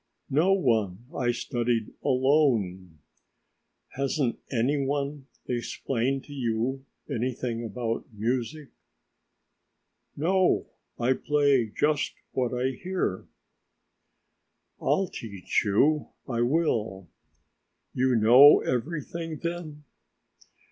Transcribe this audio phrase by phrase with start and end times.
[0.31, 3.01] "No one, I studied alone."
[3.89, 8.69] "Hasn't any one explained to you anything about music?"
[10.15, 10.65] "No,
[10.97, 13.27] I play just what I hear."
[14.81, 17.07] "I'll teach you, I will."
[17.93, 19.83] "You know everything, then?"